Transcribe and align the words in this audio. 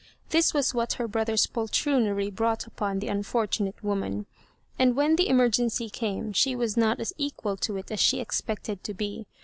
This 0.29 0.51
was 0.51 0.73
what 0.73 0.93
her 0.93 1.07
brother's 1.07 1.45
poltroonery 1.45 2.31
brought 2.31 2.65
upon 2.65 2.97
the 2.97 3.07
unfor 3.07 3.45
tunate 3.45 3.83
woman. 3.83 4.25
And 4.79 4.95
when 4.95 5.15
the 5.15 5.29
emergency 5.29 5.91
came 5.91 6.33
she 6.33 6.55
was 6.55 6.75
not 6.75 6.99
as 6.99 7.13
equal 7.19 7.55
to 7.57 7.77
it 7.77 7.91
as 7.91 7.99
she 7.99 8.19
expected 8.19 8.83
to 8.83 8.95
be. 8.95 9.27